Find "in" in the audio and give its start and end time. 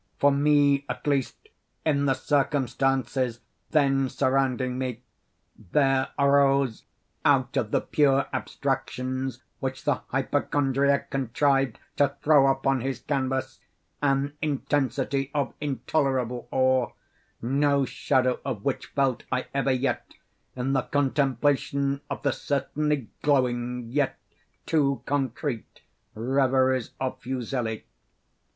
20.55-20.73